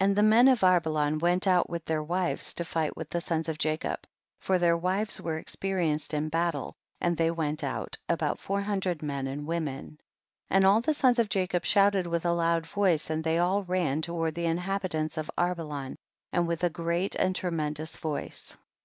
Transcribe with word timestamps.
5. 0.00 0.06
And 0.08 0.16
the 0.16 0.24
men 0.24 0.48
of 0.48 0.64
Arbelan 0.64 1.20
went 1.20 1.46
out 1.46 1.70
with 1.70 1.84
their 1.84 2.02
wives 2.02 2.52
to 2.54 2.64
fight 2.64 2.96
with 2.96 3.10
the 3.10 3.20
sons 3.20 3.48
of 3.48 3.58
Jacob, 3.58 4.00
for 4.40 4.58
their 4.58 4.76
wives 4.76 5.20
were 5.20 5.38
experienced 5.38 6.12
in 6.12 6.28
battle, 6.28 6.74
and 7.00 7.16
they 7.16 7.30
went 7.30 7.62
out, 7.62 7.96
about 8.08 8.40
four 8.40 8.62
hundred 8.62 9.04
men 9.04 9.28
and 9.28 9.46
women. 9.46 9.98
6. 10.00 10.00
And 10.50 10.64
all 10.64 10.80
the 10.80 10.92
sons 10.94 11.20
of 11.20 11.28
Jacob 11.28 11.64
shout 11.64 11.94
ed 11.94 12.08
with 12.08 12.24
a 12.24 12.32
loud 12.32 12.66
voice, 12.66 13.08
and 13.08 13.22
they 13.22 13.38
all 13.38 13.62
ran 13.62 14.02
toward 14.02 14.34
the 14.34 14.46
inhabitants 14.46 15.16
of 15.16 15.30
Arbelan, 15.38 15.94
and 16.32 16.48
with 16.48 16.64
a 16.64 16.68
great 16.68 17.14
and 17.14 17.36
tremendous 17.36 17.96
voice. 17.98 18.56